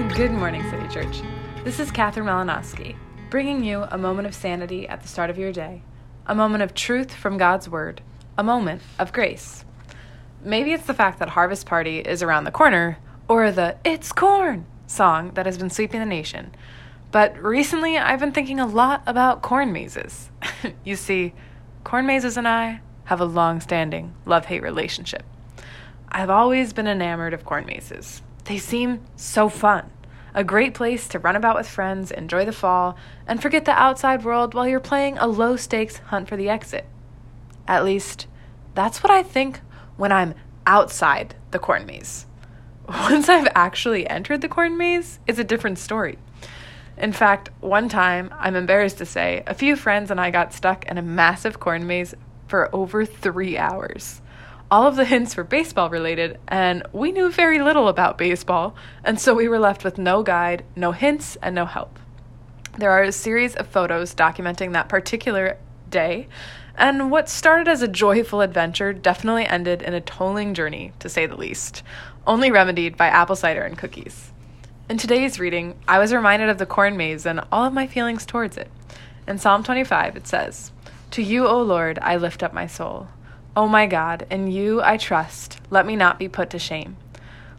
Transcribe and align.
Good 0.08 0.30
morning, 0.30 0.62
City 0.70 0.88
Church. 0.88 1.20
This 1.62 1.78
is 1.78 1.90
Catherine 1.90 2.24
Malinowski, 2.24 2.96
bringing 3.28 3.62
you 3.62 3.82
a 3.82 3.98
moment 3.98 4.26
of 4.26 4.34
sanity 4.34 4.88
at 4.88 5.02
the 5.02 5.08
start 5.08 5.28
of 5.28 5.36
your 5.36 5.52
day, 5.52 5.82
a 6.26 6.34
moment 6.34 6.62
of 6.62 6.72
truth 6.72 7.12
from 7.12 7.36
God's 7.36 7.68
Word, 7.68 8.00
a 8.38 8.42
moment 8.42 8.80
of 8.98 9.12
grace. 9.12 9.66
Maybe 10.42 10.72
it's 10.72 10.86
the 10.86 10.94
fact 10.94 11.18
that 11.18 11.28
Harvest 11.28 11.66
Party 11.66 11.98
is 11.98 12.22
around 12.22 12.44
the 12.44 12.50
corner, 12.50 12.96
or 13.28 13.52
the 13.52 13.76
It's 13.84 14.10
Corn 14.10 14.64
song 14.86 15.32
that 15.34 15.44
has 15.44 15.58
been 15.58 15.68
sweeping 15.68 16.00
the 16.00 16.06
nation. 16.06 16.54
But 17.12 17.36
recently, 17.38 17.98
I've 17.98 18.20
been 18.20 18.32
thinking 18.32 18.58
a 18.58 18.66
lot 18.66 19.02
about 19.06 19.42
corn 19.42 19.70
mazes. 19.70 20.30
you 20.84 20.96
see, 20.96 21.34
corn 21.84 22.06
mazes 22.06 22.38
and 22.38 22.48
I 22.48 22.80
have 23.04 23.20
a 23.20 23.26
long 23.26 23.60
standing 23.60 24.14
love 24.24 24.46
hate 24.46 24.62
relationship. 24.62 25.24
I've 26.08 26.30
always 26.30 26.72
been 26.72 26.86
enamored 26.86 27.34
of 27.34 27.44
corn 27.44 27.66
mazes. 27.66 28.22
They 28.44 28.58
seem 28.58 29.00
so 29.16 29.48
fun. 29.48 29.90
A 30.34 30.44
great 30.44 30.74
place 30.74 31.08
to 31.08 31.18
run 31.18 31.36
about 31.36 31.56
with 31.56 31.68
friends, 31.68 32.10
enjoy 32.10 32.44
the 32.44 32.52
fall, 32.52 32.96
and 33.26 33.42
forget 33.42 33.64
the 33.64 33.72
outside 33.72 34.24
world 34.24 34.54
while 34.54 34.68
you're 34.68 34.80
playing 34.80 35.18
a 35.18 35.26
low 35.26 35.56
stakes 35.56 35.98
hunt 35.98 36.28
for 36.28 36.36
the 36.36 36.48
exit. 36.48 36.86
At 37.66 37.84
least, 37.84 38.26
that's 38.74 39.02
what 39.02 39.10
I 39.10 39.22
think 39.22 39.60
when 39.96 40.12
I'm 40.12 40.34
outside 40.66 41.34
the 41.50 41.58
corn 41.58 41.84
maze. 41.86 42.26
Once 42.88 43.28
I've 43.28 43.48
actually 43.54 44.08
entered 44.08 44.40
the 44.40 44.48
corn 44.48 44.76
maze, 44.76 45.18
it's 45.26 45.38
a 45.38 45.44
different 45.44 45.78
story. 45.78 46.18
In 46.96 47.12
fact, 47.12 47.50
one 47.60 47.88
time, 47.88 48.32
I'm 48.38 48.56
embarrassed 48.56 48.98
to 48.98 49.06
say, 49.06 49.42
a 49.46 49.54
few 49.54 49.74
friends 49.74 50.10
and 50.10 50.20
I 50.20 50.30
got 50.30 50.52
stuck 50.52 50.84
in 50.86 50.98
a 50.98 51.02
massive 51.02 51.58
corn 51.58 51.86
maze 51.86 52.14
for 52.46 52.74
over 52.74 53.04
three 53.04 53.56
hours. 53.56 54.20
All 54.70 54.86
of 54.86 54.94
the 54.94 55.04
hints 55.04 55.36
were 55.36 55.42
baseball 55.42 55.90
related, 55.90 56.38
and 56.46 56.84
we 56.92 57.10
knew 57.10 57.28
very 57.28 57.60
little 57.60 57.88
about 57.88 58.16
baseball, 58.16 58.76
and 59.02 59.18
so 59.18 59.34
we 59.34 59.48
were 59.48 59.58
left 59.58 59.82
with 59.82 59.98
no 59.98 60.22
guide, 60.22 60.64
no 60.76 60.92
hints, 60.92 61.36
and 61.42 61.56
no 61.56 61.66
help. 61.66 61.98
There 62.78 62.92
are 62.92 63.02
a 63.02 63.10
series 63.10 63.56
of 63.56 63.66
photos 63.66 64.14
documenting 64.14 64.72
that 64.72 64.88
particular 64.88 65.58
day, 65.88 66.28
and 66.76 67.10
what 67.10 67.28
started 67.28 67.66
as 67.66 67.82
a 67.82 67.88
joyful 67.88 68.42
adventure 68.42 68.92
definitely 68.92 69.44
ended 69.44 69.82
in 69.82 69.92
a 69.92 70.00
tolling 70.00 70.54
journey, 70.54 70.92
to 71.00 71.08
say 71.08 71.26
the 71.26 71.36
least, 71.36 71.82
only 72.24 72.52
remedied 72.52 72.96
by 72.96 73.08
apple 73.08 73.34
cider 73.34 73.62
and 73.62 73.76
cookies. 73.76 74.30
In 74.88 74.98
today's 74.98 75.40
reading, 75.40 75.80
I 75.88 75.98
was 75.98 76.14
reminded 76.14 76.48
of 76.48 76.58
the 76.58 76.66
corn 76.66 76.96
maze 76.96 77.26
and 77.26 77.40
all 77.50 77.64
of 77.64 77.72
my 77.72 77.88
feelings 77.88 78.24
towards 78.24 78.56
it. 78.56 78.70
In 79.26 79.38
Psalm 79.38 79.64
25, 79.64 80.14
it 80.14 80.28
says, 80.28 80.70
To 81.10 81.22
you, 81.22 81.48
O 81.48 81.60
Lord, 81.60 81.98
I 82.02 82.14
lift 82.14 82.44
up 82.44 82.54
my 82.54 82.68
soul. 82.68 83.08
O 83.56 83.66
my 83.66 83.86
God, 83.86 84.26
in 84.30 84.50
you 84.50 84.80
I 84.80 84.96
trust. 84.96 85.60
Let 85.70 85.84
me 85.84 85.96
not 85.96 86.18
be 86.18 86.28
put 86.28 86.50
to 86.50 86.58
shame. 86.58 86.96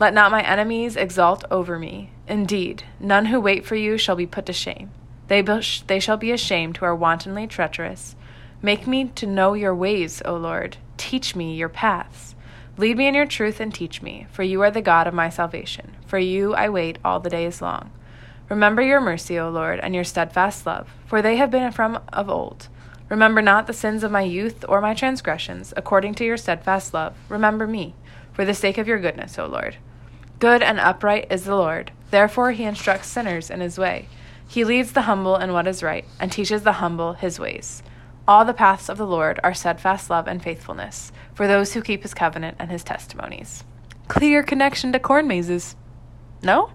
Let 0.00 0.14
not 0.14 0.30
my 0.30 0.42
enemies 0.42 0.96
exult 0.96 1.44
over 1.50 1.78
me. 1.78 2.10
Indeed, 2.26 2.84
none 2.98 3.26
who 3.26 3.38
wait 3.38 3.66
for 3.66 3.76
you 3.76 3.98
shall 3.98 4.16
be 4.16 4.26
put 4.26 4.46
to 4.46 4.52
shame. 4.52 4.90
They, 5.28 5.42
they 5.86 6.00
shall 6.00 6.16
be 6.16 6.32
ashamed 6.32 6.78
who 6.78 6.86
are 6.86 6.94
wantonly 6.94 7.46
treacherous. 7.46 8.16
Make 8.62 8.86
me 8.86 9.10
to 9.16 9.26
know 9.26 9.52
your 9.52 9.74
ways, 9.74 10.22
O 10.24 10.36
Lord. 10.36 10.78
Teach 10.96 11.36
me 11.36 11.54
your 11.54 11.68
paths. 11.68 12.34
Lead 12.78 12.96
me 12.96 13.06
in 13.06 13.14
your 13.14 13.26
truth 13.26 13.60
and 13.60 13.72
teach 13.72 14.00
me, 14.00 14.26
for 14.32 14.42
you 14.42 14.62
are 14.62 14.70
the 14.70 14.82
God 14.82 15.06
of 15.06 15.14
my 15.14 15.28
salvation. 15.28 15.92
For 16.06 16.18
you 16.18 16.54
I 16.54 16.70
wait 16.70 16.98
all 17.04 17.20
the 17.20 17.30
days 17.30 17.60
long. 17.60 17.92
Remember 18.48 18.82
your 18.82 19.00
mercy, 19.00 19.38
O 19.38 19.50
Lord, 19.50 19.80
and 19.80 19.94
your 19.94 20.04
steadfast 20.04 20.66
love, 20.66 20.88
for 21.06 21.22
they 21.22 21.36
have 21.36 21.50
been 21.50 21.72
from 21.72 22.00
of 22.12 22.28
old. 22.28 22.68
Remember 23.08 23.42
not 23.42 23.66
the 23.66 23.72
sins 23.72 24.02
of 24.02 24.10
my 24.10 24.22
youth 24.22 24.64
or 24.68 24.80
my 24.80 24.94
transgressions, 24.94 25.74
according 25.76 26.14
to 26.14 26.24
your 26.24 26.36
steadfast 26.36 26.94
love. 26.94 27.14
Remember 27.28 27.66
me, 27.66 27.94
for 28.32 28.44
the 28.44 28.54
sake 28.54 28.78
of 28.78 28.88
your 28.88 28.98
goodness, 28.98 29.38
O 29.38 29.46
Lord. 29.46 29.76
Good 30.38 30.62
and 30.62 30.80
upright 30.80 31.26
is 31.30 31.44
the 31.44 31.54
Lord, 31.54 31.92
therefore 32.10 32.52
he 32.52 32.64
instructs 32.64 33.08
sinners 33.08 33.50
in 33.50 33.60
his 33.60 33.78
way. 33.78 34.08
He 34.48 34.64
leads 34.64 34.92
the 34.92 35.02
humble 35.02 35.36
in 35.36 35.52
what 35.52 35.66
is 35.66 35.82
right, 35.82 36.04
and 36.18 36.32
teaches 36.32 36.62
the 36.62 36.74
humble 36.74 37.12
his 37.14 37.38
ways. 37.38 37.82
All 38.26 38.44
the 38.44 38.54
paths 38.54 38.88
of 38.88 38.96
the 38.96 39.06
Lord 39.06 39.38
are 39.44 39.52
steadfast 39.52 40.08
love 40.08 40.26
and 40.26 40.42
faithfulness 40.42 41.12
for 41.34 41.46
those 41.46 41.74
who 41.74 41.82
keep 41.82 42.02
his 42.02 42.14
covenant 42.14 42.56
and 42.58 42.70
his 42.70 42.82
testimonies. 42.82 43.64
Clear 44.08 44.42
connection 44.42 44.92
to 44.92 44.98
corn 44.98 45.26
mazes. 45.26 45.76
No? 46.42 46.70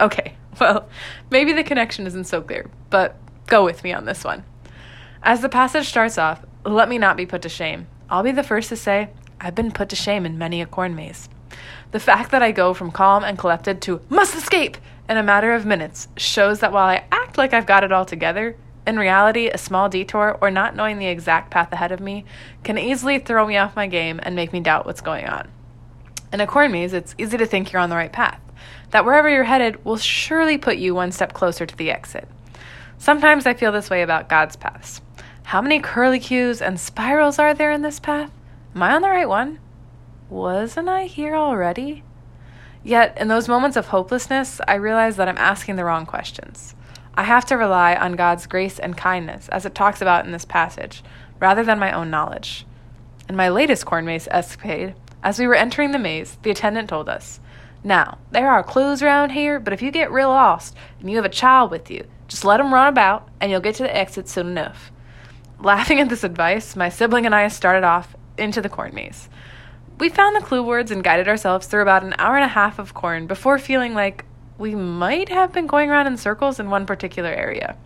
Okay, 0.00 0.36
well, 0.60 0.88
maybe 1.30 1.52
the 1.52 1.62
connection 1.64 2.06
isn't 2.06 2.24
so 2.24 2.40
clear, 2.40 2.70
but 2.88 3.16
go 3.46 3.64
with 3.64 3.84
me 3.84 3.92
on 3.92 4.06
this 4.06 4.24
one. 4.24 4.44
As 5.24 5.40
the 5.40 5.48
passage 5.48 5.88
starts 5.88 6.18
off, 6.18 6.44
let 6.64 6.88
me 6.88 6.98
not 6.98 7.16
be 7.16 7.26
put 7.26 7.42
to 7.42 7.48
shame. 7.48 7.86
I'll 8.10 8.24
be 8.24 8.32
the 8.32 8.42
first 8.42 8.68
to 8.70 8.76
say, 8.76 9.10
I've 9.40 9.54
been 9.54 9.70
put 9.70 9.88
to 9.90 9.96
shame 9.96 10.26
in 10.26 10.36
many 10.36 10.60
a 10.60 10.66
corn 10.66 10.96
maze. 10.96 11.28
The 11.92 12.00
fact 12.00 12.32
that 12.32 12.42
I 12.42 12.50
go 12.50 12.74
from 12.74 12.90
calm 12.90 13.22
and 13.22 13.38
collected 13.38 13.80
to 13.82 14.00
must 14.08 14.34
escape 14.34 14.78
in 15.08 15.16
a 15.16 15.22
matter 15.22 15.52
of 15.52 15.64
minutes 15.64 16.08
shows 16.16 16.58
that 16.58 16.72
while 16.72 16.88
I 16.88 17.04
act 17.12 17.38
like 17.38 17.54
I've 17.54 17.66
got 17.66 17.84
it 17.84 17.92
all 17.92 18.04
together, 18.04 18.56
in 18.84 18.98
reality, 18.98 19.46
a 19.46 19.58
small 19.58 19.88
detour 19.88 20.38
or 20.40 20.50
not 20.50 20.74
knowing 20.74 20.98
the 20.98 21.06
exact 21.06 21.52
path 21.52 21.72
ahead 21.72 21.92
of 21.92 22.00
me 22.00 22.24
can 22.64 22.76
easily 22.76 23.20
throw 23.20 23.46
me 23.46 23.56
off 23.56 23.76
my 23.76 23.86
game 23.86 24.18
and 24.24 24.34
make 24.34 24.52
me 24.52 24.58
doubt 24.58 24.86
what's 24.86 25.00
going 25.00 25.26
on. 25.26 25.48
In 26.32 26.40
a 26.40 26.48
corn 26.48 26.72
maze, 26.72 26.92
it's 26.92 27.14
easy 27.16 27.38
to 27.38 27.46
think 27.46 27.72
you're 27.72 27.82
on 27.82 27.90
the 27.90 27.96
right 27.96 28.12
path, 28.12 28.40
that 28.90 29.04
wherever 29.04 29.28
you're 29.28 29.44
headed 29.44 29.84
will 29.84 29.98
surely 29.98 30.58
put 30.58 30.78
you 30.78 30.96
one 30.96 31.12
step 31.12 31.32
closer 31.32 31.64
to 31.64 31.76
the 31.76 31.92
exit. 31.92 32.28
Sometimes 32.98 33.46
I 33.46 33.54
feel 33.54 33.70
this 33.70 33.90
way 33.90 34.02
about 34.02 34.28
God's 34.28 34.56
paths. 34.56 35.00
How 35.44 35.60
many 35.60 35.80
curlicues 35.80 36.60
and 36.60 36.80
spirals 36.80 37.38
are 37.38 37.52
there 37.52 37.70
in 37.70 37.82
this 37.82 38.00
path? 38.00 38.30
Am 38.74 38.82
I 38.82 38.94
on 38.94 39.02
the 39.02 39.10
right 39.10 39.28
one? 39.28 39.58
Wasn't 40.30 40.88
I 40.88 41.04
here 41.04 41.34
already? 41.34 42.04
Yet, 42.82 43.16
in 43.20 43.28
those 43.28 43.48
moments 43.48 43.76
of 43.76 43.88
hopelessness, 43.88 44.60
I 44.66 44.74
realize 44.74 45.16
that 45.16 45.28
I'm 45.28 45.38
asking 45.38 45.76
the 45.76 45.84
wrong 45.84 46.06
questions. 46.06 46.74
I 47.14 47.24
have 47.24 47.44
to 47.46 47.56
rely 47.56 47.94
on 47.94 48.16
God's 48.16 48.46
grace 48.46 48.78
and 48.78 48.96
kindness, 48.96 49.48
as 49.50 49.66
it 49.66 49.74
talks 49.74 50.00
about 50.00 50.24
in 50.24 50.32
this 50.32 50.46
passage, 50.46 51.02
rather 51.38 51.62
than 51.62 51.78
my 51.78 51.92
own 51.92 52.08
knowledge. 52.08 52.64
In 53.28 53.36
my 53.36 53.50
latest 53.50 53.84
corn 53.84 54.06
maze 54.06 54.26
escapade, 54.30 54.94
as 55.22 55.38
we 55.38 55.46
were 55.46 55.54
entering 55.54 55.92
the 55.92 55.98
maze, 55.98 56.38
the 56.42 56.50
attendant 56.50 56.88
told 56.88 57.08
us, 57.08 57.40
Now, 57.84 58.18
there 58.30 58.50
are 58.50 58.62
clues 58.62 59.02
around 59.02 59.30
here, 59.30 59.60
but 59.60 59.72
if 59.72 59.82
you 59.82 59.90
get 59.90 60.10
real 60.10 60.30
lost 60.30 60.74
and 61.00 61.10
you 61.10 61.16
have 61.16 61.26
a 61.26 61.28
child 61.28 61.70
with 61.70 61.90
you, 61.90 62.06
just 62.26 62.44
let 62.44 62.60
run 62.60 62.88
about 62.88 63.28
and 63.40 63.50
you'll 63.50 63.60
get 63.60 63.74
to 63.74 63.82
the 63.82 63.94
exit 63.94 64.28
soon 64.28 64.46
enough. 64.46 64.91
Laughing 65.62 66.00
at 66.00 66.08
this 66.08 66.24
advice, 66.24 66.74
my 66.74 66.88
sibling 66.88 67.24
and 67.24 67.32
I 67.32 67.46
started 67.46 67.84
off 67.84 68.16
into 68.36 68.60
the 68.60 68.68
corn 68.68 68.92
maze. 68.96 69.28
We 70.00 70.08
found 70.08 70.34
the 70.34 70.40
clue 70.40 70.60
words 70.60 70.90
and 70.90 71.04
guided 71.04 71.28
ourselves 71.28 71.68
through 71.68 71.82
about 71.82 72.02
an 72.02 72.16
hour 72.18 72.34
and 72.34 72.44
a 72.44 72.48
half 72.48 72.80
of 72.80 72.94
corn 72.94 73.28
before 73.28 73.60
feeling 73.60 73.94
like 73.94 74.24
we 74.58 74.74
might 74.74 75.28
have 75.28 75.52
been 75.52 75.68
going 75.68 75.88
around 75.88 76.08
in 76.08 76.16
circles 76.16 76.58
in 76.58 76.68
one 76.68 76.84
particular 76.84 77.30
area. 77.30 77.76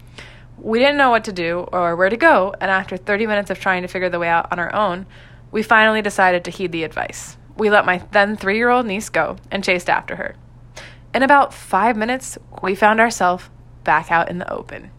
We 0.56 0.78
didn't 0.78 0.96
know 0.96 1.10
what 1.10 1.24
to 1.24 1.34
do 1.34 1.68
or 1.70 1.94
where 1.96 2.08
to 2.08 2.16
go, 2.16 2.54
and 2.62 2.70
after 2.70 2.96
30 2.96 3.26
minutes 3.26 3.50
of 3.50 3.60
trying 3.60 3.82
to 3.82 3.88
figure 3.88 4.08
the 4.08 4.18
way 4.18 4.28
out 4.28 4.50
on 4.50 4.58
our 4.58 4.74
own, 4.74 5.04
we 5.52 5.62
finally 5.62 6.00
decided 6.00 6.44
to 6.44 6.50
heed 6.50 6.72
the 6.72 6.84
advice. 6.84 7.36
We 7.58 7.68
let 7.68 7.84
my 7.84 8.02
then 8.10 8.38
three 8.38 8.56
year 8.56 8.70
old 8.70 8.86
niece 8.86 9.10
go 9.10 9.36
and 9.50 9.62
chased 9.62 9.90
after 9.90 10.16
her. 10.16 10.34
In 11.14 11.22
about 11.22 11.52
five 11.52 11.94
minutes, 11.94 12.38
we 12.62 12.74
found 12.74 13.00
ourselves 13.00 13.50
back 13.84 14.10
out 14.10 14.30
in 14.30 14.38
the 14.38 14.50
open. 14.50 14.92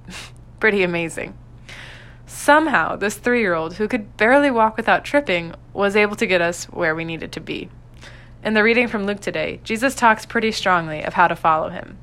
Pretty 0.58 0.82
amazing. 0.82 1.38
Somehow, 2.26 2.96
this 2.96 3.16
three 3.16 3.40
year 3.40 3.54
old, 3.54 3.74
who 3.74 3.88
could 3.88 4.16
barely 4.16 4.50
walk 4.50 4.76
without 4.76 5.04
tripping, 5.04 5.54
was 5.72 5.94
able 5.96 6.16
to 6.16 6.26
get 6.26 6.40
us 6.40 6.64
where 6.66 6.94
we 6.94 7.04
needed 7.04 7.32
to 7.32 7.40
be. 7.40 7.70
In 8.42 8.54
the 8.54 8.62
reading 8.62 8.88
from 8.88 9.06
Luke 9.06 9.20
today, 9.20 9.60
Jesus 9.64 9.94
talks 9.94 10.26
pretty 10.26 10.52
strongly 10.52 11.02
of 11.02 11.14
how 11.14 11.28
to 11.28 11.36
follow 11.36 11.68
him. 11.68 11.98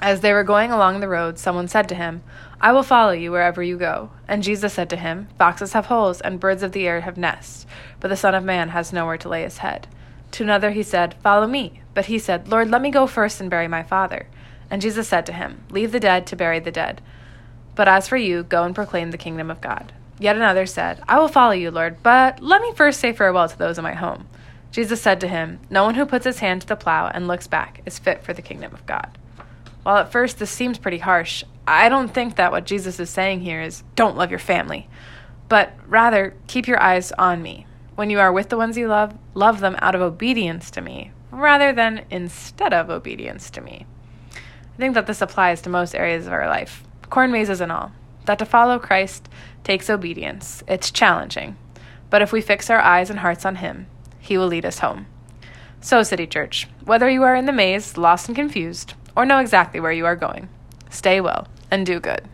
As 0.00 0.20
they 0.20 0.32
were 0.32 0.44
going 0.44 0.70
along 0.70 1.00
the 1.00 1.08
road, 1.08 1.38
someone 1.38 1.68
said 1.68 1.88
to 1.88 1.94
him, 1.94 2.22
I 2.60 2.72
will 2.72 2.82
follow 2.82 3.12
you 3.12 3.30
wherever 3.30 3.62
you 3.62 3.78
go. 3.78 4.10
And 4.28 4.42
Jesus 4.42 4.74
said 4.74 4.90
to 4.90 4.96
him, 4.96 5.28
Foxes 5.38 5.72
have 5.72 5.86
holes, 5.86 6.20
and 6.20 6.40
birds 6.40 6.62
of 6.62 6.72
the 6.72 6.86
air 6.86 7.00
have 7.00 7.16
nests, 7.16 7.66
but 8.00 8.08
the 8.08 8.16
Son 8.16 8.34
of 8.34 8.44
Man 8.44 8.70
has 8.70 8.92
nowhere 8.92 9.18
to 9.18 9.28
lay 9.28 9.42
his 9.42 9.58
head. 9.58 9.88
To 10.32 10.42
another 10.42 10.72
he 10.72 10.82
said, 10.82 11.14
Follow 11.22 11.46
me. 11.46 11.80
But 11.94 12.06
he 12.06 12.18
said, 12.18 12.48
Lord, 12.48 12.70
let 12.70 12.82
me 12.82 12.90
go 12.90 13.06
first 13.06 13.40
and 13.40 13.48
bury 13.48 13.68
my 13.68 13.82
father. 13.82 14.26
And 14.68 14.82
Jesus 14.82 15.08
said 15.08 15.24
to 15.26 15.32
him, 15.32 15.64
Leave 15.70 15.92
the 15.92 16.00
dead 16.00 16.26
to 16.26 16.36
bury 16.36 16.58
the 16.58 16.72
dead. 16.72 17.00
But 17.74 17.88
as 17.88 18.08
for 18.08 18.16
you, 18.16 18.42
go 18.42 18.64
and 18.64 18.74
proclaim 18.74 19.10
the 19.10 19.18
kingdom 19.18 19.50
of 19.50 19.60
God. 19.60 19.92
Yet 20.18 20.36
another 20.36 20.66
said, 20.66 21.02
I 21.08 21.18
will 21.18 21.28
follow 21.28 21.52
you, 21.52 21.70
Lord, 21.70 22.02
but 22.02 22.40
let 22.40 22.62
me 22.62 22.72
first 22.74 23.00
say 23.00 23.12
farewell 23.12 23.48
to 23.48 23.58
those 23.58 23.78
in 23.78 23.84
my 23.84 23.94
home. 23.94 24.26
Jesus 24.70 25.00
said 25.00 25.20
to 25.20 25.28
him, 25.28 25.60
No 25.70 25.84
one 25.84 25.94
who 25.94 26.06
puts 26.06 26.24
his 26.24 26.38
hand 26.38 26.62
to 26.62 26.66
the 26.66 26.76
plow 26.76 27.08
and 27.08 27.28
looks 27.28 27.46
back 27.46 27.80
is 27.86 27.98
fit 27.98 28.22
for 28.22 28.32
the 28.32 28.42
kingdom 28.42 28.72
of 28.72 28.86
God. 28.86 29.18
While 29.82 29.98
at 29.98 30.12
first 30.12 30.38
this 30.38 30.50
seems 30.50 30.78
pretty 30.78 30.98
harsh, 30.98 31.44
I 31.66 31.88
don't 31.88 32.12
think 32.12 32.36
that 32.36 32.52
what 32.52 32.66
Jesus 32.66 32.98
is 33.00 33.10
saying 33.10 33.40
here 33.40 33.60
is 33.60 33.82
don't 33.96 34.16
love 34.16 34.30
your 34.30 34.38
family, 34.38 34.88
but 35.48 35.72
rather 35.86 36.34
keep 36.46 36.66
your 36.66 36.80
eyes 36.80 37.12
on 37.12 37.42
me. 37.42 37.66
When 37.94 38.10
you 38.10 38.18
are 38.18 38.32
with 38.32 38.48
the 38.48 38.56
ones 38.56 38.76
you 38.76 38.88
love, 38.88 39.16
love 39.34 39.60
them 39.60 39.76
out 39.78 39.94
of 39.94 40.00
obedience 40.00 40.70
to 40.72 40.80
me 40.80 41.12
rather 41.30 41.72
than 41.72 42.04
instead 42.10 42.72
of 42.72 42.90
obedience 42.90 43.50
to 43.50 43.60
me. 43.60 43.86
I 44.34 44.76
think 44.76 44.94
that 44.94 45.06
this 45.06 45.20
applies 45.20 45.62
to 45.62 45.70
most 45.70 45.94
areas 45.94 46.26
of 46.26 46.32
our 46.32 46.48
life, 46.48 46.82
corn 47.10 47.30
mazes 47.30 47.60
and 47.60 47.70
all. 47.70 47.92
That 48.26 48.38
to 48.38 48.46
follow 48.46 48.78
Christ 48.78 49.28
takes 49.62 49.90
obedience. 49.90 50.62
It's 50.66 50.90
challenging. 50.90 51.56
But 52.10 52.22
if 52.22 52.32
we 52.32 52.40
fix 52.40 52.70
our 52.70 52.80
eyes 52.80 53.10
and 53.10 53.18
hearts 53.18 53.44
on 53.44 53.56
Him, 53.56 53.86
he 54.20 54.38
will 54.38 54.46
lead 54.46 54.64
us 54.64 54.78
home. 54.78 55.06
So, 55.80 56.02
City 56.02 56.26
Church, 56.26 56.66
whether 56.84 57.10
you 57.10 57.22
are 57.24 57.34
in 57.34 57.44
the 57.44 57.52
maze, 57.52 57.98
lost 57.98 58.28
and 58.28 58.36
confused, 58.36 58.94
or 59.14 59.26
know 59.26 59.38
exactly 59.38 59.80
where 59.80 59.92
you 59.92 60.06
are 60.06 60.16
going, 60.16 60.48
stay 60.88 61.20
well 61.20 61.46
and 61.70 61.84
do 61.84 62.00
good. 62.00 62.26